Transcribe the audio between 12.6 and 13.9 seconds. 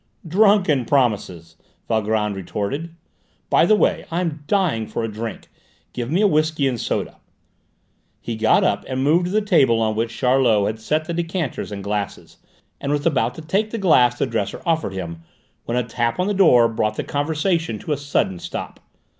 and was about to take the